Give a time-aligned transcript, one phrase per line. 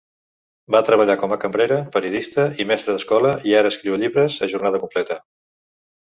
[0.75, 4.81] Va treballar com a cambrera, periodista i mestra d'escola i ara escriu llibres a jornada
[4.87, 5.19] completa.